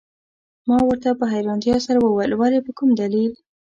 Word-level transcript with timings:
ما 0.67 0.77
ورته 0.89 1.09
په 1.19 1.25
حیرانتیا 1.33 1.75
سره 1.85 1.99
وویل: 2.01 2.31
ولي، 2.35 2.59
په 2.65 2.71
کوم 2.77 2.89
دلیل؟ 3.01 3.31